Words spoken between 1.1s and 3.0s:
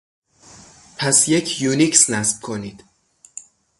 یک یونیکس نصب کنید.